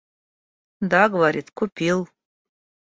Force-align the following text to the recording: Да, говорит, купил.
Да, 0.81 1.09
говорит, 1.09 1.51
купил. 1.51 2.09